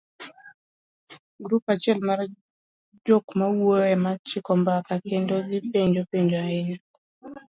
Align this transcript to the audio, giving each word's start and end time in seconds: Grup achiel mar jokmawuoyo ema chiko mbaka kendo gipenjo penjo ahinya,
Grup 1.43 1.63
achiel 1.73 1.99
mar 2.07 2.19
jokmawuoyo 3.05 3.85
ema 3.95 4.11
chiko 4.27 4.51
mbaka 4.61 4.93
kendo 5.07 5.33
gipenjo 5.49 6.01
penjo 6.11 6.37
ahinya, 6.45 6.77